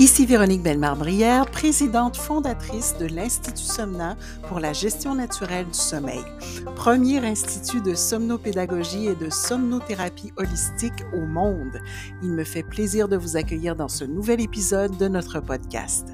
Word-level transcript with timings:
Ici 0.00 0.24
Véronique 0.24 0.62
Bellemare-Brière, 0.62 1.44
présidente 1.50 2.16
fondatrice 2.16 2.96
de 2.96 3.04
l'Institut 3.04 3.58
Somna 3.58 4.16
pour 4.48 4.58
la 4.58 4.72
gestion 4.72 5.14
naturelle 5.14 5.66
du 5.66 5.74
sommeil, 5.74 6.24
premier 6.74 7.18
institut 7.18 7.82
de 7.82 7.94
somnopédagogie 7.94 9.08
et 9.08 9.14
de 9.14 9.28
somnothérapie 9.28 10.32
holistique 10.38 11.04
au 11.12 11.26
monde. 11.26 11.82
Il 12.22 12.30
me 12.30 12.44
fait 12.44 12.62
plaisir 12.62 13.08
de 13.08 13.18
vous 13.18 13.36
accueillir 13.36 13.76
dans 13.76 13.88
ce 13.88 14.04
nouvel 14.04 14.40
épisode 14.40 14.96
de 14.96 15.06
notre 15.06 15.38
podcast. 15.40 16.08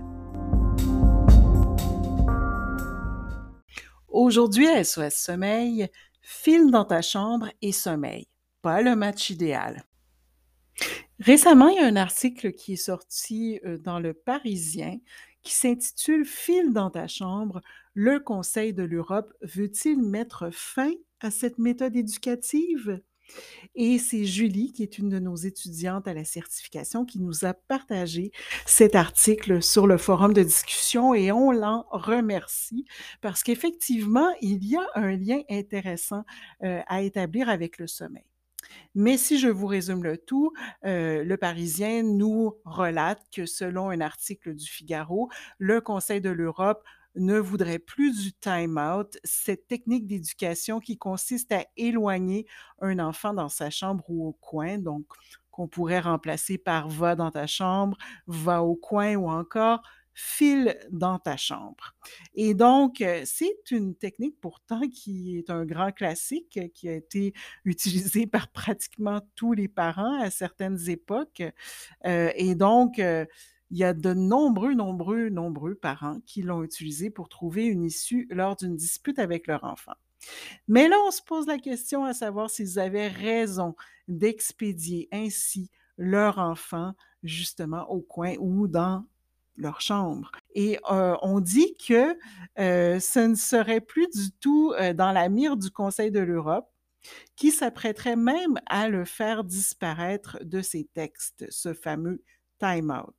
Aujourd'hui 4.08 4.66
à 4.66 4.82
SOS 4.82 5.14
Sommeil, 5.14 5.88
file 6.22 6.72
dans 6.72 6.86
ta 6.86 7.02
chambre 7.02 7.50
et 7.62 7.70
sommeil. 7.70 8.26
Pas 8.62 8.82
le 8.82 8.96
match 8.96 9.30
idéal. 9.30 9.84
Récemment, 11.18 11.68
il 11.68 11.76
y 11.76 11.78
a 11.80 11.86
un 11.86 11.96
article 11.96 12.52
qui 12.52 12.74
est 12.74 12.76
sorti 12.76 13.58
euh, 13.64 13.78
dans 13.78 13.98
Le 13.98 14.12
Parisien 14.12 14.98
qui 15.42 15.54
s'intitule 15.54 16.24
File 16.24 16.72
dans 16.72 16.90
ta 16.90 17.06
chambre, 17.06 17.62
le 17.94 18.18
Conseil 18.18 18.74
de 18.74 18.82
l'Europe 18.82 19.32
veut-il 19.42 20.02
mettre 20.02 20.50
fin 20.52 20.90
à 21.20 21.30
cette 21.30 21.58
méthode 21.58 21.96
éducative? 21.96 23.00
Et 23.74 23.98
c'est 23.98 24.24
Julie, 24.24 24.72
qui 24.72 24.82
est 24.82 24.98
une 24.98 25.08
de 25.08 25.18
nos 25.18 25.36
étudiantes 25.36 26.08
à 26.08 26.14
la 26.14 26.24
certification, 26.24 27.04
qui 27.04 27.20
nous 27.20 27.44
a 27.44 27.54
partagé 27.54 28.32
cet 28.66 28.94
article 28.94 29.62
sur 29.62 29.86
le 29.86 29.98
forum 29.98 30.32
de 30.32 30.42
discussion 30.42 31.14
et 31.14 31.32
on 31.32 31.52
l'en 31.52 31.86
remercie 31.90 32.84
parce 33.20 33.42
qu'effectivement, 33.42 34.28
il 34.40 34.64
y 34.64 34.76
a 34.76 34.86
un 34.94 35.16
lien 35.16 35.42
intéressant 35.48 36.24
euh, 36.64 36.80
à 36.88 37.02
établir 37.02 37.48
avec 37.48 37.78
le 37.78 37.86
sommeil. 37.86 38.24
Mais 38.94 39.16
si 39.16 39.38
je 39.38 39.48
vous 39.48 39.66
résume 39.66 40.02
le 40.02 40.18
tout, 40.18 40.52
euh, 40.84 41.24
le 41.24 41.36
Parisien 41.36 42.02
nous 42.02 42.54
relate 42.64 43.22
que 43.34 43.46
selon 43.46 43.90
un 43.90 44.00
article 44.00 44.54
du 44.54 44.66
Figaro, 44.66 45.28
le 45.58 45.80
Conseil 45.80 46.20
de 46.20 46.30
l'Europe 46.30 46.82
ne 47.16 47.38
voudrait 47.38 47.78
plus 47.78 48.22
du 48.22 48.32
time-out, 48.34 49.18
cette 49.24 49.66
technique 49.66 50.06
d'éducation 50.06 50.80
qui 50.80 50.98
consiste 50.98 51.50
à 51.52 51.64
éloigner 51.76 52.46
un 52.80 52.98
enfant 52.98 53.32
dans 53.32 53.48
sa 53.48 53.70
chambre 53.70 54.04
ou 54.08 54.28
au 54.28 54.32
coin, 54.34 54.78
donc 54.78 55.06
qu'on 55.50 55.68
pourrait 55.68 56.00
remplacer 56.00 56.58
par 56.58 56.88
va 56.88 57.16
dans 57.16 57.30
ta 57.30 57.46
chambre, 57.46 57.96
va 58.26 58.62
au 58.62 58.76
coin 58.76 59.14
ou 59.16 59.30
encore 59.30 59.82
file 60.18 60.78
dans 60.90 61.18
ta 61.18 61.36
chambre. 61.36 61.94
Et 62.34 62.54
donc, 62.54 63.02
euh, 63.02 63.20
c'est 63.26 63.70
une 63.70 63.94
technique 63.94 64.40
pourtant 64.40 64.80
qui 64.88 65.36
est 65.36 65.50
un 65.50 65.66
grand 65.66 65.92
classique 65.92 66.56
euh, 66.56 66.68
qui 66.68 66.88
a 66.88 66.94
été 66.94 67.34
utilisé 67.66 68.26
par 68.26 68.48
pratiquement 68.48 69.20
tous 69.34 69.52
les 69.52 69.68
parents 69.68 70.18
à 70.18 70.30
certaines 70.30 70.88
époques. 70.88 71.42
Euh, 72.06 72.32
et 72.34 72.54
donc, 72.54 72.96
il 72.96 73.76
y 73.76 73.84
a 73.84 73.92
de 73.92 74.14
nombreux, 74.14 74.72
nombreux, 74.72 75.28
nombreux 75.28 75.74
parents 75.74 76.18
qui 76.24 76.40
l'ont 76.40 76.62
utilisé 76.62 77.10
pour 77.10 77.28
trouver 77.28 77.66
une 77.66 77.84
issue 77.84 78.26
lors 78.30 78.56
d'une 78.56 78.74
dispute 78.74 79.18
avec 79.18 79.46
leur 79.46 79.64
enfant. 79.64 79.94
Mais 80.66 80.88
là, 80.88 80.96
on 81.06 81.10
se 81.10 81.20
pose 81.22 81.46
la 81.46 81.58
question 81.58 82.04
à 82.04 82.14
savoir 82.14 82.48
s'ils 82.48 82.78
avaient 82.78 83.08
raison 83.08 83.76
d'expédier 84.08 85.08
ainsi 85.12 85.70
leur 85.98 86.38
enfant 86.38 86.94
justement 87.22 87.90
au 87.90 88.00
coin 88.00 88.34
ou 88.38 88.66
dans 88.66 89.04
leur 89.56 89.80
chambre. 89.80 90.30
Et 90.54 90.78
on 90.86 91.40
dit 91.40 91.76
que 91.76 92.16
ce 92.56 93.26
ne 93.26 93.34
serait 93.34 93.80
plus 93.80 94.08
du 94.08 94.30
tout 94.40 94.74
dans 94.94 95.12
la 95.12 95.28
mire 95.28 95.56
du 95.56 95.70
Conseil 95.70 96.10
de 96.10 96.20
l'Europe, 96.20 96.70
qui 97.36 97.50
s'apprêterait 97.50 98.16
même 98.16 98.58
à 98.66 98.88
le 98.88 99.04
faire 99.04 99.44
disparaître 99.44 100.38
de 100.42 100.60
ses 100.60 100.84
textes, 100.84 101.46
ce 101.50 101.72
fameux 101.72 102.22
time 102.58 102.90
out. 102.90 103.14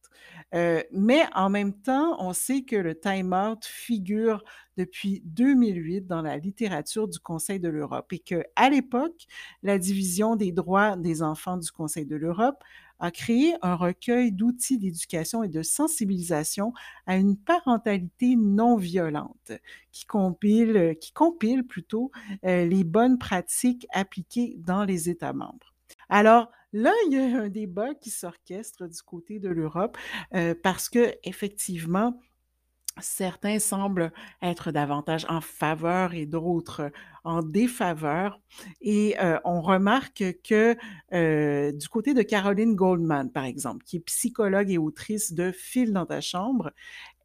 mais 0.91 1.23
en 1.35 1.49
même 1.49 1.73
temps, 1.73 2.17
on 2.19 2.33
sait 2.33 2.63
que 2.63 2.75
le 2.75 2.99
time 2.99 3.33
out 3.33 3.65
figure 3.65 4.43
depuis 4.77 5.21
2008 5.25 6.07
dans 6.07 6.21
la 6.21 6.37
littérature 6.37 7.07
du 7.07 7.19
Conseil 7.19 7.59
de 7.59 7.69
l'Europe 7.69 8.11
et 8.11 8.19
que 8.19 8.43
à 8.55 8.69
l'époque, 8.69 9.25
la 9.63 9.77
division 9.77 10.35
des 10.35 10.51
droits 10.51 10.95
des 10.97 11.21
enfants 11.21 11.57
du 11.57 11.71
Conseil 11.71 12.05
de 12.05 12.15
l'Europe 12.15 12.63
a 12.99 13.11
créé 13.11 13.55
un 13.61 13.75
recueil 13.75 14.31
d'outils 14.31 14.77
d'éducation 14.77 15.43
et 15.43 15.49
de 15.49 15.61
sensibilisation 15.61 16.73
à 17.05 17.17
une 17.17 17.37
parentalité 17.37 18.35
non 18.35 18.75
violente 18.75 19.51
qui 19.91 20.05
compile, 20.05 20.95
qui 20.99 21.11
compile 21.11 21.65
plutôt 21.65 22.11
euh, 22.45 22.65
les 22.65 22.83
bonnes 22.83 23.17
pratiques 23.17 23.87
appliquées 23.93 24.55
dans 24.59 24.83
les 24.83 25.09
États 25.09 25.33
membres. 25.33 25.73
Alors, 26.09 26.49
Là, 26.73 26.91
il 27.07 27.13
y 27.13 27.17
a 27.17 27.41
un 27.41 27.47
débat 27.47 27.93
qui 27.95 28.09
s'orchestre 28.09 28.87
du 28.87 29.01
côté 29.01 29.39
de 29.39 29.47
l'Europe 29.47 29.97
euh, 30.33 30.53
parce 30.61 30.89
que 30.89 31.15
effectivement, 31.23 32.19
certains 32.99 33.59
semblent 33.59 34.11
être 34.41 34.71
davantage 34.71 35.25
en 35.29 35.41
faveur 35.41 36.13
et 36.13 36.25
d'autres 36.25 36.91
en 37.23 37.41
défaveur. 37.41 38.39
Et 38.81 39.15
euh, 39.19 39.37
on 39.43 39.61
remarque 39.61 40.23
que 40.43 40.77
euh, 41.13 41.71
du 41.71 41.89
côté 41.89 42.13
de 42.13 42.21
Caroline 42.21 42.75
Goldman, 42.75 43.31
par 43.31 43.43
exemple, 43.45 43.83
qui 43.83 43.97
est 43.97 44.01
psychologue 44.01 44.71
et 44.71 44.77
autrice 44.77 45.33
de 45.33 45.51
Fil 45.51 45.93
dans 45.93 46.05
ta 46.05 46.21
chambre, 46.21 46.71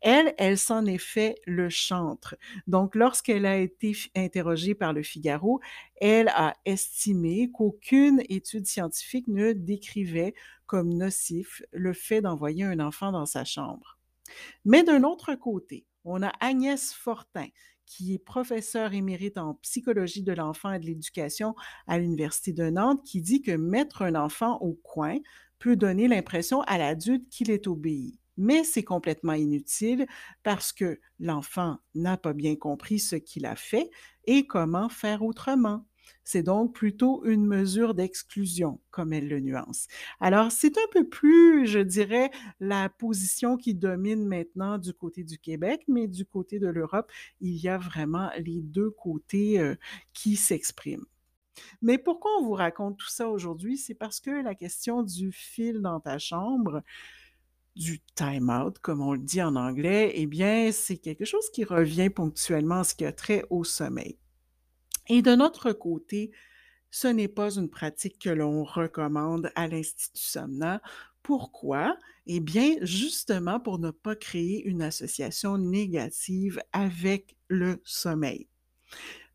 elle, 0.00 0.34
elle 0.37 0.59
s'en 0.59 0.84
est 0.87 0.99
fait 0.99 1.37
le 1.47 1.69
chantre. 1.71 2.34
Donc, 2.66 2.97
lorsqu'elle 2.97 3.47
a 3.47 3.56
été 3.56 3.97
interrogée 4.16 4.75
par 4.75 4.93
le 4.93 5.03
Figaro, 5.03 5.61
elle 6.00 6.28
a 6.28 6.55
estimé 6.65 7.50
qu'aucune 7.53 8.21
étude 8.28 8.66
scientifique 8.66 9.28
ne 9.28 9.53
décrivait 9.53 10.34
comme 10.66 10.93
nocif 10.93 11.62
le 11.72 11.93
fait 11.93 12.21
d'envoyer 12.21 12.65
un 12.65 12.81
enfant 12.81 13.12
dans 13.12 13.27
sa 13.27 13.44
chambre. 13.44 14.01
Mais 14.65 14.82
d'un 14.82 15.03
autre 15.04 15.34
côté, 15.34 15.87
on 16.04 16.22
a 16.22 16.32
Agnès 16.41 16.93
Fortin, 16.93 17.47
qui 17.87 18.15
est 18.15 18.19
professeure 18.19 18.94
émérite 18.94 19.38
en 19.38 19.54
psychologie 19.56 20.22
de 20.22 20.32
l'enfant 20.32 20.72
et 20.72 20.78
de 20.78 20.87
l'éducation 20.87 21.54
à 21.87 21.98
l'Université 21.98 22.53
de 22.53 22.70
Nantes, 22.70 23.03
qui 23.04 23.20
dit 23.20 23.43
que 23.43 23.53
mettre 23.53 24.03
un 24.03 24.15
enfant 24.15 24.59
au 24.60 24.75
coin 24.75 25.16
peut 25.59 25.76
donner 25.76 26.09
l'impression 26.09 26.62
à 26.62 26.78
l'adulte 26.78 27.28
qu'il 27.28 27.50
est 27.50 27.66
obéi. 27.66 28.19
Mais 28.37 28.65
c'est 28.65 28.82
complètement 28.82 29.34
inutile 29.34 30.06
parce 30.43 30.72
que 30.72 30.99
l'enfant 31.20 31.78
n'a 31.94 32.16
pas 32.16 32.32
bien 32.32 32.56
compris 32.56 32.99
ce 32.99 33.16
qu'il 33.16 33.44
a 33.47 33.56
fait 33.56 33.91
et 34.25 34.47
comment 34.47 34.88
faire 34.88 35.22
autrement. 35.22 35.84
C'est 36.25 36.43
donc 36.43 36.75
plutôt 36.75 37.25
une 37.25 37.47
mesure 37.47 37.95
d'exclusion, 37.95 38.81
comme 38.91 39.12
elle 39.12 39.28
le 39.28 39.41
nuance. 39.41 39.89
Alors, 40.21 40.53
c'est 40.53 40.78
un 40.78 40.89
peu 40.93 41.09
plus, 41.09 41.67
je 41.67 41.81
dirais, 41.81 42.31
la 42.61 42.89
position 42.89 43.56
qui 43.56 43.75
domine 43.75 44.27
maintenant 44.27 44.78
du 44.78 44.93
côté 44.93 45.25
du 45.25 45.39
Québec, 45.39 45.83
mais 45.89 46.06
du 46.06 46.25
côté 46.25 46.59
de 46.59 46.69
l'Europe, 46.69 47.11
il 47.41 47.56
y 47.56 47.69
a 47.69 47.78
vraiment 47.78 48.31
les 48.39 48.61
deux 48.61 48.91
côtés 48.91 49.59
euh, 49.59 49.75
qui 50.12 50.37
s'expriment. 50.37 51.06
Mais 51.83 51.99
pourquoi 51.99 52.31
on 52.39 52.44
vous 52.44 52.55
raconte 52.55 52.99
tout 52.99 53.11
ça 53.11 53.29
aujourd'hui? 53.29 53.77
C'est 53.77 53.94
parce 53.94 54.21
que 54.21 54.31
la 54.31 54.55
question 54.55 55.03
du 55.03 55.33
fil 55.33 55.81
dans 55.81 56.00
ta 56.00 56.19
chambre, 56.19 56.83
du 57.77 58.00
time 58.15 58.50
out, 58.50 58.79
comme 58.79 59.00
on 59.00 59.12
le 59.12 59.19
dit 59.19 59.43
en 59.43 59.56
anglais, 59.56 60.12
eh 60.15 60.27
bien, 60.27 60.71
c'est 60.73 60.99
quelque 60.99 61.25
chose 61.25 61.49
qui 61.50 61.65
revient 61.65 62.11
ponctuellement 62.11 62.81
en 62.81 62.84
ce 62.84 62.94
qui 62.94 63.05
a 63.05 63.12
trait 63.12 63.44
au 63.50 63.65
sommeil. 63.65 64.19
Et 65.08 65.22
de 65.22 65.34
notre 65.34 65.72
côté, 65.72 66.30
ce 66.90 67.08
n'est 67.08 67.28
pas 67.28 67.56
une 67.56 67.70
pratique 67.70 68.18
que 68.18 68.30
l'on 68.30 68.64
recommande 68.64 69.50
à 69.54 69.66
l'Institut. 69.66 70.38
Pourquoi? 71.22 71.96
Eh 72.26 72.40
bien, 72.40 72.76
justement 72.82 73.60
pour 73.60 73.78
ne 73.78 73.90
pas 73.90 74.16
créer 74.16 74.64
une 74.64 74.82
association 74.82 75.58
négative 75.58 76.60
avec 76.72 77.36
le 77.48 77.80
sommeil. 77.84 78.48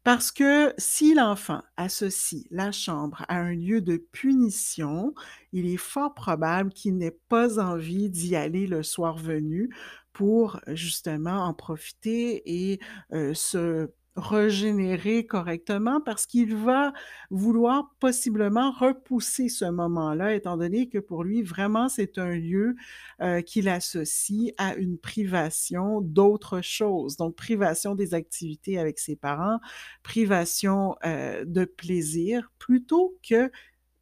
Parce 0.03 0.31
que 0.31 0.73
si 0.77 1.13
l'enfant 1.13 1.61
associe 1.75 2.45
la 2.49 2.71
chambre 2.71 3.25
à 3.27 3.39
un 3.39 3.53
lieu 3.53 3.81
de 3.81 3.97
punition, 3.97 5.13
il 5.51 5.67
est 5.67 5.75
fort 5.75 6.13
probable 6.13 6.71
qu'il 6.71 6.95
n'ait 6.97 7.19
pas 7.27 7.59
envie 7.59 8.09
d'y 8.09 8.37
aller 8.37 8.67
le 8.67 8.83
soir 8.83 9.17
venu 9.17 9.69
pour 10.13 10.61
justement 10.67 11.43
en 11.43 11.53
profiter 11.53 12.41
et 12.45 12.79
euh, 13.11 13.33
se 13.33 13.89
régénérer 14.17 15.25
correctement 15.25 16.01
parce 16.01 16.25
qu'il 16.25 16.55
va 16.55 16.91
vouloir 17.29 17.95
possiblement 17.99 18.71
repousser 18.71 19.47
ce 19.47 19.65
moment-là, 19.65 20.33
étant 20.35 20.57
donné 20.57 20.89
que 20.89 20.97
pour 20.97 21.23
lui, 21.23 21.43
vraiment, 21.43 21.87
c'est 21.87 22.17
un 22.17 22.31
lieu 22.35 22.75
euh, 23.21 23.41
qu'il 23.41 23.69
associe 23.69 24.53
à 24.57 24.75
une 24.75 24.97
privation 24.97 26.01
d'autres 26.01 26.61
choses. 26.61 27.15
Donc, 27.17 27.35
privation 27.35 27.95
des 27.95 28.13
activités 28.15 28.79
avec 28.79 28.99
ses 28.99 29.15
parents, 29.15 29.59
privation 30.03 30.95
euh, 31.05 31.45
de 31.45 31.65
plaisir, 31.65 32.51
plutôt 32.59 33.17
que 33.27 33.51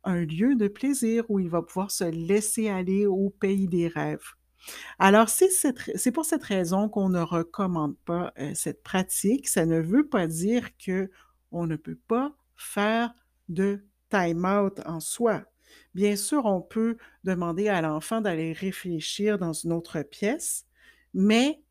un 0.06 0.23
lieu 0.23 0.56
de 0.56 0.68
plaisir 0.69 1.25
où 1.29 1.39
il 1.39 1.50
va 1.50 1.61
pouvoir 1.63 1.91
se 1.91 2.06
laisser 2.06 2.69
aller 2.69 3.07
au 3.07 3.29
pays 3.31 3.68
des 3.68 3.88
rêves. 3.89 4.34
Alors, 5.00 5.29
c'est 5.29 6.12
pour 6.12 6.25
cette 6.25 6.44
raison 6.44 6.89
qu'on 6.89 7.09
ne 7.09 7.21
recommande 7.21 7.97
pas 8.06 8.33
cette 8.53 8.83
pratique. 8.83 9.47
Ça 9.47 9.65
ne 9.65 9.79
veut 9.79 10.07
pas 10.07 10.27
dire 10.27 10.69
qu'on 10.77 11.67
ne 11.67 11.75
peut 11.75 12.00
pas 12.07 12.35
faire 12.56 13.13
de 13.50 13.85
time-out 14.09 14.81
en 14.85 15.00
soi. 15.00 15.44
Bien 15.94 16.15
sûr, 16.15 16.45
on 16.45 16.62
peut 16.62 16.97
demander 17.23 17.67
à 17.67 17.81
l'enfant 17.81 18.21
d'aller 18.21 18.53
réfléchir 18.53 19.38
dans 19.38 19.53
une 19.53 19.73
autre 19.73 20.01
pièce, 20.03 20.65
mais 21.13 21.61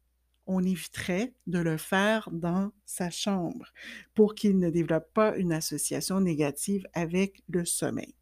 on 0.47 0.63
éviterait 0.63 1.33
de 1.47 1.59
le 1.59 1.79
faire 1.79 2.29
dans 2.33 2.71
sa 2.85 3.09
chambre 3.09 3.73
pour 4.15 4.35
qu'il 4.35 4.59
ne 4.59 4.69
développe 4.69 5.11
pas 5.15 5.37
une 5.37 5.53
association 5.53 6.21
négative 6.21 6.87
avec 6.93 7.43
le 7.49 7.65
sommeil. 7.65 8.15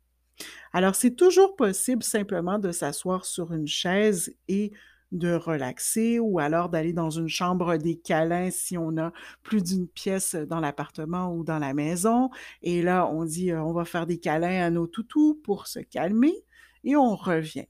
Alors, 0.72 0.94
c'est 0.94 1.14
toujours 1.14 1.56
possible 1.56 2.02
simplement 2.02 2.58
de 2.58 2.72
s'asseoir 2.72 3.24
sur 3.24 3.52
une 3.52 3.66
chaise 3.66 4.34
et 4.48 4.72
de 5.12 5.34
relaxer 5.34 6.18
ou 6.18 6.38
alors 6.38 6.70
d'aller 6.70 6.94
dans 6.94 7.10
une 7.10 7.28
chambre 7.28 7.76
des 7.76 7.96
câlins 7.98 8.50
si 8.50 8.78
on 8.78 8.96
a 8.96 9.12
plus 9.42 9.62
d'une 9.62 9.86
pièce 9.86 10.34
dans 10.34 10.60
l'appartement 10.60 11.34
ou 11.34 11.44
dans 11.44 11.58
la 11.58 11.74
maison. 11.74 12.30
Et 12.62 12.82
là, 12.82 13.06
on 13.06 13.24
dit, 13.24 13.52
euh, 13.52 13.62
on 13.62 13.72
va 13.74 13.84
faire 13.84 14.06
des 14.06 14.18
câlins 14.18 14.64
à 14.64 14.70
nos 14.70 14.86
toutous 14.86 15.38
pour 15.44 15.66
se 15.66 15.80
calmer 15.80 16.34
et 16.84 16.96
on 16.96 17.14
revient. 17.14 17.66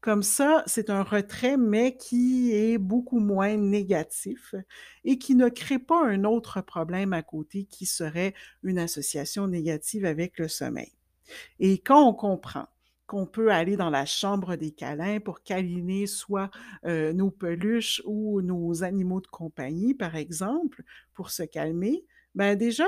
Comme 0.00 0.22
ça, 0.24 0.64
c'est 0.66 0.90
un 0.90 1.02
retrait, 1.04 1.56
mais 1.56 1.96
qui 1.96 2.52
est 2.52 2.78
beaucoup 2.78 3.20
moins 3.20 3.56
négatif 3.56 4.54
et 5.04 5.18
qui 5.18 5.34
ne 5.36 5.48
crée 5.48 5.80
pas 5.80 6.04
un 6.06 6.24
autre 6.24 6.60
problème 6.62 7.12
à 7.12 7.22
côté 7.22 7.64
qui 7.64 7.86
serait 7.86 8.34
une 8.62 8.78
association 8.78 9.48
négative 9.48 10.04
avec 10.04 10.38
le 10.38 10.48
sommeil. 10.48 10.97
Et 11.60 11.78
quand 11.78 12.06
on 12.06 12.14
comprend 12.14 12.66
qu'on 13.06 13.26
peut 13.26 13.50
aller 13.50 13.76
dans 13.76 13.90
la 13.90 14.04
chambre 14.04 14.56
des 14.56 14.70
câlins 14.70 15.18
pour 15.18 15.42
câliner 15.42 16.06
soit 16.06 16.50
euh, 16.84 17.12
nos 17.14 17.30
peluches 17.30 18.02
ou 18.04 18.42
nos 18.42 18.84
animaux 18.84 19.20
de 19.22 19.26
compagnie, 19.28 19.94
par 19.94 20.14
exemple, 20.14 20.82
pour 21.14 21.30
se 21.30 21.42
calmer, 21.42 22.04
ben 22.34 22.54
déjà, 22.56 22.84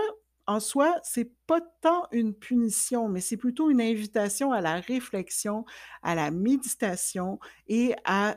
en 0.47 0.61
soi, 0.61 0.97
c'est 1.05 1.31
pas 1.47 1.61
tant 1.81 2.07
une 2.13 2.35
punition, 2.35 3.09
mais 3.09 3.21
c'est 3.21 3.37
plutôt 3.37 3.71
une 3.71 3.81
invitation 3.81 4.53
à 4.53 4.61
la 4.61 4.81
réflexion, 4.81 5.65
à 6.03 6.15
la 6.15 6.31
méditation 6.31 7.39
et 7.69 7.95
à 8.05 8.37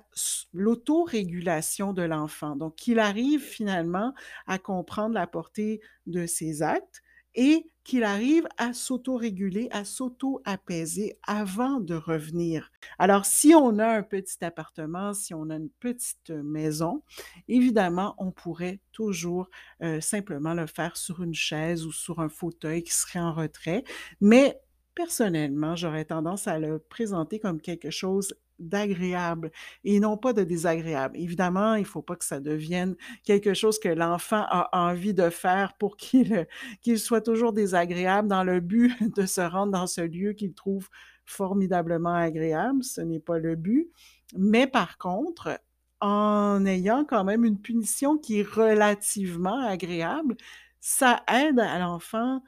l'autorégulation 0.53 1.91
de 1.91 2.03
l'enfant. 2.03 2.55
Donc, 2.55 2.75
qu'il 2.75 2.99
arrive 2.99 3.41
finalement 3.41 4.13
à 4.47 4.59
comprendre 4.59 5.15
la 5.15 5.27
portée 5.27 5.81
de 6.05 6.25
ses 6.27 6.61
actes 6.61 7.01
et 7.35 7.65
qu'il 7.83 8.03
arrive 8.03 8.47
à 8.57 8.73
s'auto-réguler, 8.73 9.67
à 9.71 9.83
s'auto-apaiser 9.85 11.17
avant 11.23 11.79
de 11.79 11.95
revenir. 11.95 12.71
Alors, 12.97 13.25
si 13.25 13.53
on 13.55 13.79
a 13.79 13.87
un 13.87 14.03
petit 14.03 14.43
appartement, 14.43 15.13
si 15.13 15.33
on 15.33 15.49
a 15.49 15.55
une 15.55 15.69
petite 15.69 16.29
maison, 16.29 17.03
évidemment, 17.47 18.15
on 18.17 18.31
pourrait 18.31 18.79
toujours 18.91 19.49
euh, 19.81 19.99
simplement 20.01 20.53
le 20.53 20.67
faire 20.67 20.95
sur 20.97 21.23
une 21.23 21.33
chaise 21.33 21.85
ou 21.85 21.91
sur 21.91 22.19
un 22.19 22.29
fauteuil 22.29 22.83
qui 22.83 22.93
serait 22.93 23.19
en 23.19 23.33
retrait. 23.33 23.83
Mais 24.21 24.59
personnellement, 24.95 25.75
j'aurais 25.75 26.05
tendance 26.05 26.47
à 26.47 26.59
le 26.59 26.79
présenter 26.79 27.39
comme 27.39 27.59
quelque 27.59 27.89
chose 27.89 28.33
d'agréable 28.59 29.51
et 29.83 29.99
non 29.99 30.17
pas 30.17 30.33
de 30.33 30.43
désagréable. 30.43 31.17
Évidemment, 31.17 31.75
il 31.75 31.81
ne 31.81 31.87
faut 31.87 32.01
pas 32.01 32.15
que 32.15 32.25
ça 32.25 32.39
devienne 32.39 32.95
quelque 33.23 33.53
chose 33.53 33.79
que 33.79 33.89
l'enfant 33.89 34.45
a 34.49 34.69
envie 34.73 35.13
de 35.13 35.29
faire 35.29 35.73
pour 35.77 35.97
qu'il 35.97 36.99
soit 36.99 37.21
toujours 37.21 37.53
désagréable 37.53 38.27
dans 38.27 38.43
le 38.43 38.59
but 38.59 38.93
de 39.15 39.25
se 39.25 39.41
rendre 39.41 39.71
dans 39.71 39.87
ce 39.87 40.01
lieu 40.01 40.33
qu'il 40.33 40.53
trouve 40.53 40.89
formidablement 41.25 42.15
agréable. 42.15 42.83
Ce 42.83 43.01
n'est 43.01 43.19
pas 43.19 43.39
le 43.39 43.55
but. 43.55 43.89
Mais 44.35 44.67
par 44.67 44.97
contre, 44.97 45.59
en 46.01 46.65
ayant 46.65 47.05
quand 47.05 47.23
même 47.23 47.45
une 47.45 47.59
punition 47.59 48.17
qui 48.17 48.39
est 48.39 48.47
relativement 48.47 49.65
agréable, 49.65 50.35
ça 50.81 51.23
aide 51.31 51.59
à 51.59 51.79
l'enfant 51.79 52.41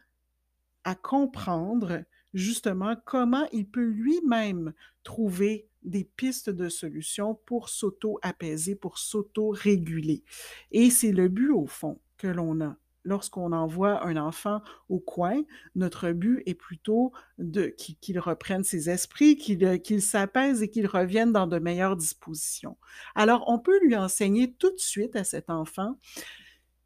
à 0.84 0.94
comprendre 0.94 2.04
justement 2.34 2.96
comment 3.06 3.48
il 3.54 3.66
peut 3.68 3.86
lui-même 3.86 4.74
trouver 5.04 5.70
des 5.86 6.04
pistes 6.04 6.50
de 6.50 6.70
solutions 6.70 7.36
pour 7.46 7.70
s'auto-apaiser, 7.70 8.76
pour 8.76 8.98
s'auto-réguler. 8.98 10.24
Et 10.72 10.90
c'est 10.90 11.12
le 11.12 11.28
but, 11.30 11.52
au 11.52 11.66
fond, 11.66 12.00
que 12.18 12.28
l'on 12.28 12.62
a. 12.62 12.78
Lorsqu'on 13.08 13.52
envoie 13.52 14.04
un 14.04 14.18
enfant 14.18 14.62
au 14.90 15.00
coin, 15.00 15.44
notre 15.76 16.12
but 16.12 16.42
est 16.48 16.56
plutôt 16.56 17.14
de 17.38 17.68
qu'il 17.68 18.20
reprenne 18.20 18.64
ses 18.64 18.90
esprits, 18.90 19.38
qu'il 19.38 20.02
s'apaise 20.02 20.64
et 20.64 20.72
qu'il 20.72 20.88
revienne 20.88 21.32
dans 21.32 21.46
de 21.46 21.60
meilleures 21.60 21.98
dispositions. 21.98 22.78
Alors, 23.14 23.44
on 23.48 23.60
peut 23.60 23.80
lui 23.84 23.96
enseigner 23.96 24.54
tout 24.54 24.72
de 24.72 24.80
suite 24.80 25.16
à 25.16 25.24
cet 25.24 25.52
enfant 25.52 26.00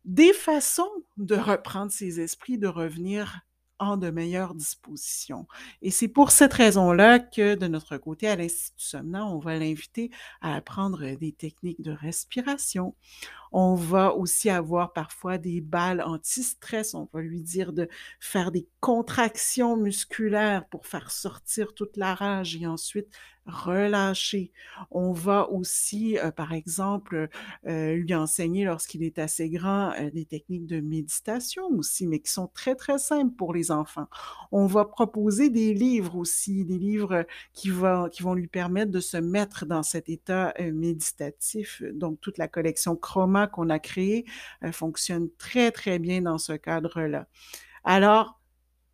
des 0.03 0.33
façons 0.33 0.89
de 1.17 1.35
reprendre 1.35 1.91
ses 1.91 2.19
esprits, 2.19 2.57
de 2.57 2.67
revenir 2.67 3.39
en 3.79 3.97
de 3.97 4.09
meilleures 4.09 4.55
dispositions. 4.55 5.47
Et 5.81 5.91
c'est 5.91 6.07
pour 6.07 6.31
cette 6.31 6.53
raison-là 6.53 7.19
que 7.19 7.55
de 7.55 7.67
notre 7.67 7.97
côté, 7.97 8.27
à 8.27 8.35
l'Institut 8.35 8.83
Somnant, 8.83 9.35
on 9.35 9.39
va 9.39 9.57
l'inviter 9.57 10.11
à 10.41 10.55
apprendre 10.55 11.15
des 11.15 11.31
techniques 11.31 11.81
de 11.81 11.91
respiration. 11.91 12.95
On 13.51 13.75
va 13.75 14.13
aussi 14.13 14.49
avoir 14.49 14.93
parfois 14.93 15.37
des 15.37 15.61
balles 15.61 16.01
anti-stress. 16.01 16.93
On 16.93 17.09
va 17.13 17.21
lui 17.21 17.41
dire 17.41 17.73
de 17.73 17.87
faire 18.19 18.51
des 18.51 18.67
contractions 18.79 19.75
musculaires 19.75 20.65
pour 20.67 20.85
faire 20.85 21.09
sortir 21.09 21.73
toute 21.73 21.97
la 21.97 22.13
rage 22.13 22.55
et 22.55 22.67
ensuite 22.67 23.07
relâcher. 23.49 24.51
On 24.91 25.11
va 25.11 25.49
aussi, 25.49 26.17
euh, 26.17 26.31
par 26.31 26.53
exemple, 26.53 27.29
euh, 27.67 27.95
lui 27.95 28.15
enseigner 28.15 28.65
lorsqu'il 28.65 29.03
est 29.03 29.19
assez 29.19 29.49
grand 29.49 29.91
euh, 29.93 30.09
des 30.11 30.25
techniques 30.25 30.65
de 30.65 30.79
méditation 30.79 31.67
aussi, 31.71 32.07
mais 32.07 32.19
qui 32.19 32.31
sont 32.31 32.47
très, 32.47 32.75
très 32.75 32.99
simples 32.99 33.35
pour 33.35 33.53
les 33.53 33.71
enfants. 33.71 34.07
On 34.51 34.65
va 34.65 34.85
proposer 34.85 35.49
des 35.49 35.73
livres 35.73 36.15
aussi, 36.15 36.65
des 36.65 36.77
livres 36.77 37.25
qui, 37.53 37.71
qui 38.11 38.23
vont 38.23 38.33
lui 38.33 38.47
permettre 38.47 38.91
de 38.91 38.99
se 38.99 39.17
mettre 39.17 39.65
dans 39.65 39.83
cet 39.83 40.09
état 40.09 40.53
méditatif. 40.59 41.83
Donc, 41.93 42.21
toute 42.21 42.37
la 42.37 42.47
collection 42.47 42.95
Chroma 42.95 43.47
qu'on 43.47 43.69
a 43.69 43.79
créé 43.79 44.25
euh, 44.63 44.71
fonctionne 44.71 45.29
très, 45.37 45.71
très 45.71 45.99
bien 45.99 46.21
dans 46.21 46.37
ce 46.37 46.53
cadre-là. 46.53 47.27
Alors, 47.83 48.39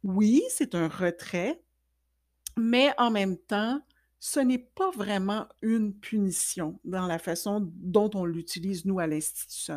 oui, 0.04 0.44
c'est 0.50 0.76
un 0.76 0.88
retrait, 0.88 1.62
mais 2.58 2.94
en 2.98 3.12
même 3.12 3.38
temps, 3.38 3.82
ce 4.28 4.40
n'est 4.40 4.58
pas 4.58 4.90
vraiment 4.90 5.46
une 5.62 5.94
punition 5.94 6.80
dans 6.84 7.06
la 7.06 7.20
façon 7.20 7.72
dont 7.76 8.10
on 8.16 8.26
l'utilise, 8.26 8.84
nous, 8.84 8.98
à 8.98 9.06
l'Institut 9.06 9.72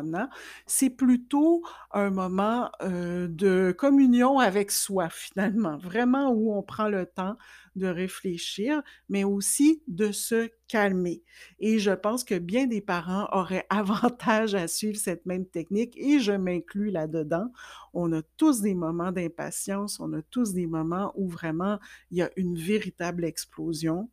C'est 0.65 0.89
plutôt 0.89 1.61
un 1.91 2.09
moment 2.09 2.71
euh, 2.81 3.27
de 3.27 3.71
communion 3.77 4.39
avec 4.39 4.71
soi, 4.71 5.07
finalement, 5.11 5.77
vraiment 5.77 6.31
où 6.31 6.51
on 6.51 6.63
prend 6.63 6.89
le 6.89 7.05
temps 7.05 7.37
de 7.75 7.85
réfléchir, 7.85 8.81
mais 9.07 9.23
aussi 9.23 9.83
de 9.87 10.11
se 10.11 10.49
calmer. 10.67 11.21
Et 11.59 11.77
je 11.77 11.91
pense 11.91 12.23
que 12.23 12.39
bien 12.39 12.65
des 12.65 12.81
parents 12.81 13.27
auraient 13.31 13.67
avantage 13.69 14.55
à 14.55 14.67
suivre 14.67 14.97
cette 14.97 15.27
même 15.27 15.45
technique 15.45 15.95
et 15.95 16.19
je 16.19 16.31
m'inclus 16.31 16.89
là-dedans. 16.89 17.51
On 17.93 18.11
a 18.13 18.23
tous 18.35 18.61
des 18.61 18.73
moments 18.73 19.11
d'impatience, 19.11 19.99
on 19.99 20.11
a 20.13 20.23
tous 20.23 20.53
des 20.53 20.65
moments 20.65 21.13
où 21.15 21.29
vraiment 21.29 21.77
il 22.09 22.17
y 22.17 22.23
a 22.23 22.31
une 22.35 22.57
véritable 22.57 23.25
explosion 23.25 24.09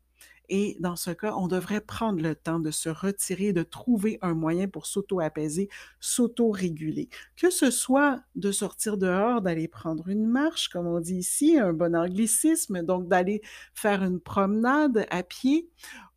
et 0.49 0.76
dans 0.81 0.97
ce 0.97 1.11
cas, 1.11 1.35
on 1.35 1.49
devrait 1.49 1.81
prendre 1.81 2.23
le 2.23 2.35
temps 2.35 2.59
de 2.59 2.71
se 2.71 2.88
retirer, 2.88 3.53
de 3.53 3.62
trouver 3.62 4.19
un 4.23 4.35
moyen 4.35 4.69
pour 4.69 4.87
s'auto-apaiser, 4.87 5.69
s'auto-réguler. 6.00 7.09
Que 7.37 7.50
ce 7.50 7.71
soit 7.71 8.21
de 8.35 8.53
sortir 8.53 8.97
dehors, 8.97 9.43
d'aller 9.43 9.69
prendre 9.69 10.09
une 10.09 10.26
marche, 10.26 10.69
comme 10.69 10.87
on 10.87 11.00
dit 11.00 11.17
ici, 11.17 11.59
un 11.59 11.73
bon 11.73 11.95
anglicisme, 11.97 12.83
donc 12.83 13.09
d'aller 13.09 13.43
faire 13.75 14.03
une 14.03 14.21
promenade 14.21 15.07
à 15.11 15.23
pied, 15.23 15.69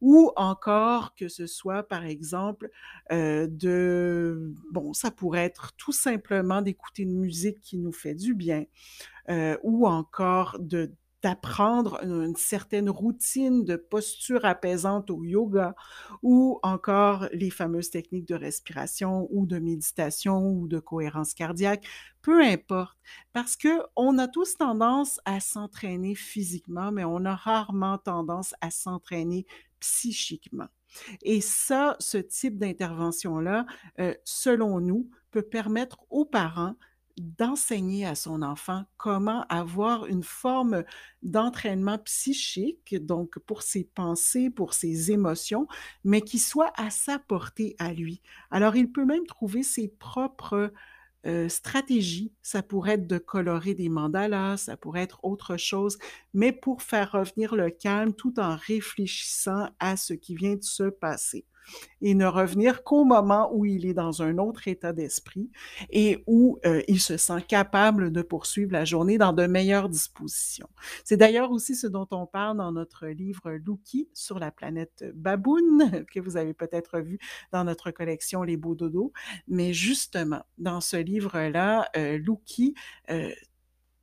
ou 0.02 0.32
encore 0.36 1.16
que 1.16 1.28
ce 1.28 1.46
soit, 1.46 1.84
par 1.84 2.06
exemple, 2.06 2.70
euh, 3.12 3.48
de, 3.50 4.54
bon, 4.72 4.94
ça 4.94 5.12
pourrait 5.12 5.46
être 5.46 5.74
tout 5.78 5.92
simplement 5.92 6.62
d'écouter 6.62 7.04
une 7.04 7.20
musique 7.20 7.60
qui 7.62 7.78
nous 7.78 7.92
fait 7.92 8.16
du 8.16 8.34
bien, 8.34 8.66
euh, 9.30 9.58
ou 9.64 9.88
encore 9.88 10.58
de 10.60 10.92
d'apprendre 11.24 12.00
une, 12.04 12.36
certaine 12.36 12.90
routine 12.90 13.66
de 13.66 13.76
posture 13.76 14.46
apaisante 14.46 15.10
au 15.10 15.24
yoga 15.24 15.76
ou 16.24 16.60
encore 16.64 17.28
les 17.34 17.50
fameuses 17.50 17.90
techniques 17.90 18.28
de 18.28 18.36
respiration 18.36 19.28
ou 19.32 19.46
de 19.46 19.60
méditation 19.60 20.48
ou 20.48 20.68
de 20.68 20.80
cohérence 20.80 21.34
cardiaque, 21.34 21.86
peu 22.22 22.42
importe, 22.42 22.98
parce 23.34 23.56
que 23.56 23.82
on 23.96 24.18
a 24.18 24.28
tous 24.28 24.58
tendance 24.58 25.20
à 25.26 25.40
s'entraîner 25.40 26.16
physiquement, 26.16 26.92
mais 26.92 27.04
on 27.04 27.26
a 27.26 27.36
rarement 27.36 27.98
tendance 27.98 28.54
à 28.62 28.72
s'entraîner 28.72 29.46
psychiquement. 29.80 30.68
Et 31.22 31.42
ça, 31.42 31.96
ce 32.00 32.18
type 32.18 32.58
d'intervention-là, 32.58 33.66
euh, 34.00 34.14
selon 34.26 34.80
nous, 34.80 35.10
peut 35.32 35.44
permettre 35.44 36.00
aux 36.10 36.26
parents 36.26 36.76
d'enseigner 37.20 38.06
à 38.06 38.16
son 38.16 38.42
enfant 38.42 38.86
comment 38.98 39.46
avoir 39.50 40.06
une 40.06 40.24
forme 40.24 40.84
d'entraînement 41.22 41.98
psychique, 42.00 42.96
donc 43.06 43.40
pour 43.40 43.62
ses 43.62 43.84
pensées, 43.84 44.50
pour 44.50 44.74
ses 44.74 45.12
émotions, 45.12 45.68
mais 46.04 46.22
qui 46.22 46.40
soit 46.40 46.72
à 46.78 46.90
sa 46.90 47.20
portée 47.20 47.76
à 47.78 47.94
lui. 47.94 48.22
Alors, 48.52 48.76
il 48.76 48.92
peut 48.92 49.06
même 49.06 49.26
trouver 49.28 49.64
ses 49.64 49.90
propres 49.90 50.72
euh, 51.26 51.50
stratégie. 51.50 52.32
Ça 52.42 52.64
pourrait 52.64 52.94
être 52.94 53.08
de 53.08 53.18
colorer 53.18 53.74
des 53.74 53.90
mandalas, 53.90 54.56
ça 54.56 54.78
pourrait 54.78 55.02
être 55.02 55.20
autre 55.24 55.58
chose, 55.58 55.98
mais 56.34 56.54
pour 56.54 56.82
faire 56.82 57.12
revenir 57.12 57.56
le 57.56 57.70
calme 57.70 58.14
tout 58.14 58.40
en 58.40 58.56
réfléchissant 58.56 59.68
à 59.80 59.98
ce 59.98 60.14
qui 60.14 60.36
vient 60.36 60.56
de 60.56 60.64
se 60.64 60.84
passer 60.84 61.46
et 62.02 62.14
ne 62.16 62.26
revenir 62.26 62.84
qu'au 62.84 63.04
moment 63.04 63.50
où 63.54 63.66
il 63.66 63.86
est 63.86 63.94
dans 63.94 64.22
un 64.22 64.38
autre 64.38 64.68
état 64.68 64.94
d'esprit 64.94 65.50
et 65.90 66.24
où 66.28 66.60
euh, 66.66 66.82
il 66.88 67.00
se 67.00 67.18
sent 67.18 67.42
capable 67.48 68.12
de 68.12 68.22
poursuivre 68.22 68.72
la 68.72 68.86
journée 68.86 69.18
dans 69.18 69.34
de 69.34 69.48
meilleures 69.48 69.90
dispositions. 69.90 70.70
C'est 71.04 71.18
d'ailleurs 71.18 71.52
aussi 71.52 71.76
ce 71.76 71.88
dont 71.88 72.08
on 72.12 72.26
parle 72.26 72.58
dans 72.58 72.72
notre 72.72 73.08
livre 73.08 73.52
Luki 73.52 74.10
sur 74.14 74.40
la 74.40 74.52
planète 74.52 75.06
Baboune, 75.16 76.06
que 76.14 76.20
vous 76.20 76.38
avez 76.38 76.54
peut-être 76.54 77.00
vu 77.00 77.20
dans 77.52 77.64
notre 77.64 77.92
collection 77.92 78.44
Les 78.44 78.58
Beaux 78.58 78.76
Dodos. 78.76 79.12
Mais 79.48 79.74
justement, 79.74 80.44
dans 80.58 80.82
ce 80.82 80.98
livre-là, 80.98 81.90
euh, 81.98 82.20
euh, 83.10 83.32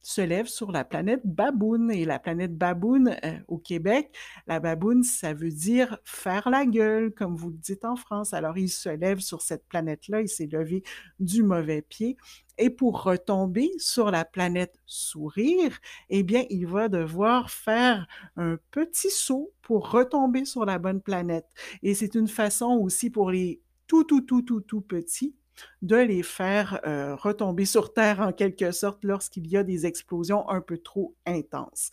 se 0.06 0.20
lève 0.20 0.46
sur 0.46 0.70
la 0.70 0.84
planète 0.84 1.22
Baboune. 1.24 1.90
Et 1.90 2.04
la 2.04 2.20
planète 2.20 2.56
Baboune 2.56 3.16
euh, 3.24 3.38
au 3.48 3.58
Québec, 3.58 4.14
la 4.46 4.60
Baboune, 4.60 5.02
ça 5.02 5.34
veut 5.34 5.50
dire 5.50 5.98
faire 6.04 6.48
la 6.48 6.64
gueule, 6.64 7.12
comme 7.12 7.34
vous 7.34 7.50
le 7.50 7.56
dites 7.56 7.84
en 7.84 7.96
France. 7.96 8.32
Alors, 8.32 8.56
il 8.56 8.68
se 8.68 8.88
lève 8.88 9.18
sur 9.18 9.42
cette 9.42 9.66
planète-là, 9.66 10.20
il 10.20 10.28
s'est 10.28 10.46
levé 10.46 10.84
du 11.18 11.42
mauvais 11.42 11.82
pied. 11.82 12.16
Et 12.56 12.70
pour 12.70 13.02
retomber 13.02 13.68
sur 13.78 14.12
la 14.12 14.24
planète 14.24 14.78
sourire, 14.86 15.76
eh 16.08 16.22
bien, 16.22 16.44
il 16.50 16.68
va 16.68 16.88
devoir 16.88 17.50
faire 17.50 18.06
un 18.36 18.58
petit 18.70 19.10
saut 19.10 19.52
pour 19.60 19.90
retomber 19.90 20.44
sur 20.44 20.64
la 20.64 20.78
bonne 20.78 21.02
planète. 21.02 21.46
Et 21.82 21.94
c'est 21.94 22.14
une 22.14 22.28
façon 22.28 22.78
aussi 22.80 23.10
pour 23.10 23.32
les 23.32 23.60
tout, 23.88 24.04
tout, 24.04 24.20
tout, 24.20 24.42
tout, 24.42 24.60
tout 24.60 24.80
petits 24.80 25.34
de 25.82 25.96
les 25.96 26.22
faire 26.22 26.80
euh, 26.86 27.14
retomber 27.14 27.64
sur 27.64 27.92
Terre 27.92 28.20
en 28.20 28.32
quelque 28.32 28.72
sorte 28.72 29.04
lorsqu'il 29.04 29.46
y 29.46 29.56
a 29.56 29.62
des 29.62 29.86
explosions 29.86 30.48
un 30.48 30.60
peu 30.60 30.78
trop 30.78 31.14
intenses. 31.26 31.90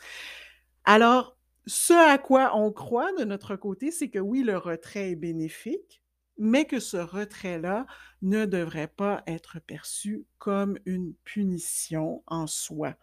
Alors, 0.85 1.37
ce 1.65 1.93
à 1.93 2.17
quoi 2.17 2.57
on 2.57 2.71
croit 2.71 3.13
de 3.13 3.23
notre 3.23 3.55
côté, 3.55 3.91
c'est 3.91 4.09
que 4.09 4.19
oui, 4.19 4.43
le 4.43 4.57
retrait 4.57 5.11
est 5.11 5.15
bénéfique, 5.15 6.01
mais 6.37 6.65
que 6.65 6.79
ce 6.79 6.97
retrait-là 6.97 7.85
ne 8.21 8.45
devrait 8.45 8.87
pas 8.87 9.23
être 9.27 9.59
perçu 9.59 10.25
comme 10.39 10.77
une 10.85 11.13
punition 11.23 12.23
en 12.27 12.47
soi. 12.47 12.95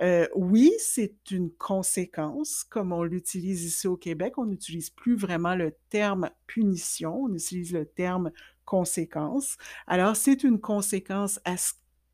Euh, 0.00 0.26
oui, 0.34 0.72
c'est 0.78 1.30
une 1.30 1.50
conséquence, 1.50 2.64
comme 2.64 2.92
on 2.92 3.02
l'utilise 3.02 3.64
ici 3.64 3.86
au 3.86 3.96
Québec, 3.96 4.38
on 4.38 4.46
n'utilise 4.46 4.90
plus 4.90 5.14
vraiment 5.14 5.54
le 5.54 5.76
terme 5.90 6.30
punition, 6.46 7.24
on 7.24 7.34
utilise 7.34 7.72
le 7.72 7.84
terme 7.84 8.30
conséquence. 8.70 9.56
Alors, 9.88 10.14
c'est 10.14 10.44
une 10.44 10.60
conséquence 10.60 11.40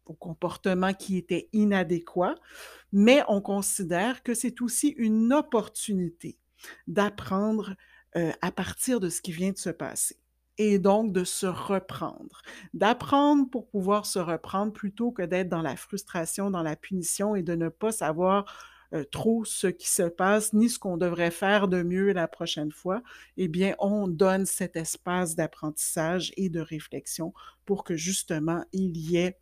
au 0.07 0.15
comportement 0.15 0.95
qui 0.95 1.19
était 1.19 1.51
inadéquat, 1.53 2.35
mais 2.93 3.23
on 3.29 3.43
considère 3.43 4.23
que 4.23 4.33
c'est 4.33 4.63
aussi 4.63 4.89
une 4.97 5.35
opportunité 5.35 6.39
d'apprendre 6.87 7.75
euh, 8.17 8.33
à 8.41 8.53
partir 8.53 9.01
de 9.01 9.11
ce 9.11 9.21
qui 9.21 9.33
vient 9.33 9.53
de 9.53 9.59
se 9.59 9.69
passer 9.69 10.17
et 10.57 10.79
donc 10.79 11.13
de 11.13 11.25
se 11.25 11.45
reprendre, 11.45 12.41
d'apprendre 12.73 13.51
pour 13.51 13.69
pouvoir 13.69 14.07
se 14.07 14.19
reprendre 14.19 14.73
plutôt 14.73 15.13
que 15.13 15.21
d'être 15.21 15.51
dans 15.51 15.61
la 15.61 15.77
frustration, 15.77 16.51
dans 16.51 16.63
la 16.63 16.77
punition 16.77 17.37
et 17.37 17.43
de 17.43 17.55
ne 17.55 17.69
pas 17.69 17.93
savoir 17.93 18.47
euh, 18.93 19.05
trop 19.05 19.45
ce 19.45 19.67
qui 19.67 19.89
se 19.89 20.03
passe, 20.03 20.53
ni 20.53 20.69
ce 20.69 20.79
qu'on 20.79 20.97
devrait 20.97 21.31
faire 21.31 21.69
de 21.69 21.83
mieux 21.83 22.13
la 22.13 22.29
prochaine 22.29 22.73
fois, 22.73 23.03
eh 23.37 23.49
bien, 23.49 23.75
on 23.79 24.09
donne 24.09 24.47
cet 24.47 24.77
espace 24.77 25.37
d'apprentissage 25.37 26.33
et 26.37 26.49
de 26.49 26.61
réflexion 26.61 27.33
pour 27.65 27.85
que 27.85 27.97
justement 27.97 28.65
il 28.73 28.97
y 28.97 29.17
ait 29.17 29.39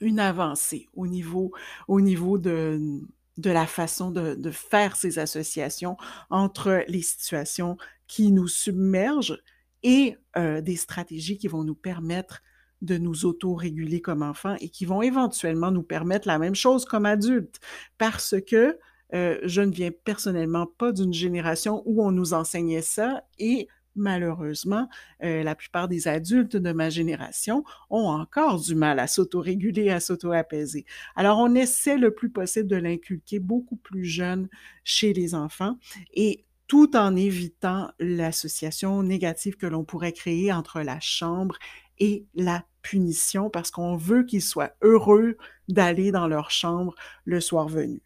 une 0.00 0.20
avancée 0.20 0.88
au 0.94 1.06
niveau, 1.06 1.52
au 1.88 2.00
niveau 2.00 2.38
de, 2.38 3.00
la 3.42 3.66
façon 3.66 4.10
de, 4.10 4.34
de 4.34 4.50
faire 4.50 4.96
ces 4.96 5.18
associations 5.18 5.96
entre 6.30 6.84
les 6.88 7.02
situations 7.02 7.76
qui 8.06 8.32
nous 8.32 8.48
submergent 8.48 9.40
et 9.82 10.16
euh, 10.36 10.60
des 10.60 10.76
stratégies 10.76 11.38
qui 11.38 11.48
vont 11.48 11.64
nous 11.64 11.74
permettre 11.74 12.42
de 12.82 12.98
nous 12.98 13.24
auto-réguler 13.24 14.00
comme 14.00 14.22
enfants 14.22 14.56
et 14.60 14.68
qui 14.68 14.84
vont 14.84 15.02
éventuellement 15.02 15.70
nous 15.70 15.82
permettre 15.82 16.28
la 16.28 16.38
même 16.38 16.54
chose 16.54 16.84
comme 16.84 17.06
adultes. 17.06 17.60
Parce 17.98 18.34
que 18.46 18.78
euh, 19.14 19.38
je 19.42 19.60
ne 19.60 19.72
viens 19.72 19.90
personnellement 20.04 20.66
pas 20.66 20.92
d'une 20.92 21.12
génération 21.12 21.82
où 21.84 22.04
on 22.04 22.12
nous 22.12 22.32
enseignait 22.32 22.82
ça 22.82 23.24
et 23.38 23.68
malheureusement, 23.96 24.88
euh, 25.24 25.42
la 25.42 25.54
plupart 25.54 25.88
des 25.88 26.08
adultes 26.08 26.56
de 26.56 26.72
ma 26.72 26.90
génération 26.90 27.64
ont 27.90 28.08
encore 28.08 28.60
du 28.60 28.74
mal 28.74 28.98
à 28.98 29.06
s'auto-réguler, 29.06 29.90
à 29.90 30.00
s'auto-apaiser. 30.00 30.84
Alors, 31.16 31.38
on 31.38 31.54
essaie 31.54 31.98
le 31.98 32.14
plus 32.14 32.30
possible 32.30 32.68
de 32.68 32.76
l'inculquer 32.76 33.40
beaucoup 33.40 33.76
plus 33.76 34.04
jeune 34.04 34.48
chez 34.84 35.12
les 35.12 35.34
enfants 35.34 35.76
et 36.14 36.44
tout 36.66 36.96
en 36.96 37.16
évitant 37.16 37.90
l'association 37.98 39.02
négative 39.02 39.56
que 39.56 39.66
l'on 39.66 39.84
pourrait 39.84 40.12
créer 40.12 40.52
entre 40.52 40.82
la 40.82 41.00
chambre 41.00 41.58
et 42.00 42.26
la 42.34 42.64
punition 42.82 43.50
parce 43.50 43.70
qu'on 43.70 43.96
veut 43.96 44.24
qu'ils 44.24 44.42
soient 44.42 44.72
heureux 44.82 45.36
d'aller 45.68 46.12
dans 46.12 46.28
leur 46.28 46.50
chambre 46.50 46.94
le 47.24 47.40
soir 47.40 47.68
venu. 47.68 48.02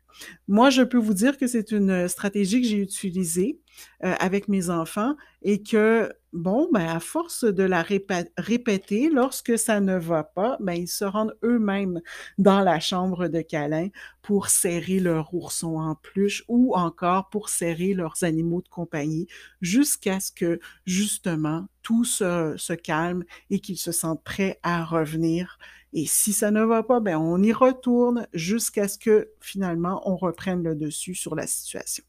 Moi, 0.48 0.70
je 0.70 0.82
peux 0.82 0.98
vous 0.98 1.14
dire 1.14 1.38
que 1.38 1.46
c'est 1.46 1.72
une 1.72 2.08
stratégie 2.08 2.60
que 2.62 2.68
j'ai 2.68 2.78
utilisée 2.78 3.60
euh, 4.04 4.14
avec 4.20 4.48
mes 4.48 4.70
enfants 4.70 5.16
et 5.42 5.62
que, 5.62 6.12
bon, 6.32 6.68
ben, 6.72 6.86
à 6.86 7.00
force 7.00 7.44
de 7.44 7.62
la 7.62 7.82
répéter, 7.82 9.10
lorsque 9.10 9.58
ça 9.58 9.80
ne 9.80 9.96
va 9.96 10.22
pas, 10.22 10.56
ben, 10.60 10.74
ils 10.74 10.88
se 10.88 11.04
rendent 11.04 11.36
eux-mêmes 11.42 12.00
dans 12.38 12.60
la 12.60 12.80
chambre 12.80 13.28
de 13.28 13.40
câlin 13.40 13.88
pour 14.22 14.48
serrer 14.48 15.00
leur 15.00 15.34
ourson 15.34 15.78
en 15.78 15.96
peluche 15.96 16.44
ou 16.48 16.74
encore 16.74 17.28
pour 17.30 17.48
serrer 17.48 17.94
leurs 17.94 18.22
animaux 18.22 18.62
de 18.62 18.68
compagnie 18.68 19.26
jusqu'à 19.60 20.20
ce 20.20 20.30
que, 20.32 20.60
justement, 20.86 21.66
tout 21.82 22.04
se 22.04 22.74
calme 22.74 23.24
et 23.50 23.60
qu'ils 23.60 23.78
se 23.78 23.92
sentent 23.92 24.24
prêts 24.24 24.58
à 24.62 24.84
revenir 24.84 25.58
et 25.94 26.06
si 26.06 26.32
ça 26.32 26.50
ne 26.50 26.62
va 26.62 26.82
pas, 26.82 27.00
ben 27.00 27.16
on 27.16 27.40
y 27.42 27.52
retourne 27.52 28.26
jusqu'à 28.34 28.88
ce 28.88 28.98
que 28.98 29.30
finalement 29.40 30.02
on 30.04 30.16
reprenne 30.16 30.62
le 30.62 30.74
dessus 30.74 31.14
sur 31.14 31.36
la 31.36 31.46
situation. 31.46 32.04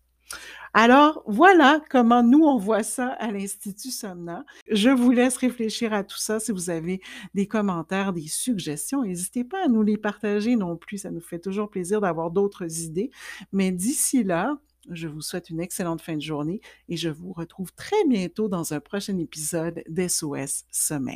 Alors, 0.74 1.24
voilà 1.28 1.82
comment 1.90 2.24
nous, 2.24 2.44
on 2.44 2.58
voit 2.58 2.84
ça 2.84 3.10
à 3.20 3.32
l'Institut 3.32 3.92
Somna. 3.92 4.44
Je 4.70 4.90
vous 4.90 5.12
laisse 5.12 5.38
réfléchir 5.38 5.94
à 5.94 6.04
tout 6.04 6.18
ça. 6.18 6.40
Si 6.40 6.52
vous 6.52 6.70
avez 6.70 7.00
des 7.34 7.48
commentaires, 7.48 8.12
des 8.12 8.28
suggestions, 8.28 9.04
n'hésitez 9.04 9.44
pas 9.44 9.64
à 9.64 9.68
nous 9.68 9.84
les 9.84 9.98
partager 9.98 10.56
non 10.56 10.76
plus. 10.76 10.98
Ça 10.98 11.12
nous 11.12 11.22
fait 11.22 11.40
toujours 11.40 11.70
plaisir 11.70 12.02
d'avoir 12.02 12.32
d'autres 12.32 12.82
idées. 12.82 13.12
Mais 13.54 13.72
d'ici 13.72 14.24
là, 14.24 14.58
je 14.90 15.08
vous 15.08 15.22
souhaite 15.22 15.50
une 15.50 15.62
excellente 15.62 16.02
fin 16.02 16.16
de 16.16 16.22
journée 16.22 16.60
et 16.90 16.98
je 16.98 17.10
vous 17.10 17.32
retrouve 17.32 17.72
très 17.74 18.04
bientôt 18.08 18.50
dans 18.50 18.74
un 18.74 18.80
prochain 18.80 19.18
épisode 19.18 19.84
d'SOS 19.88 20.66
Sommeil. 20.72 21.16